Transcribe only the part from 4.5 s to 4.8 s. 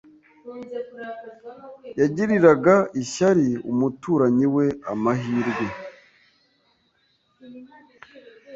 we